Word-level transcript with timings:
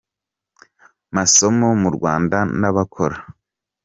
masomo 1.15 1.67
mu 1.81 1.89
Rwanda 1.95 2.37
n’abakora. 2.59 3.17